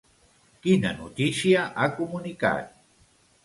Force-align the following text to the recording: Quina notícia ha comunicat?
Quina 0.63 0.93
notícia 1.03 1.67
ha 1.85 1.93
comunicat? 2.01 2.77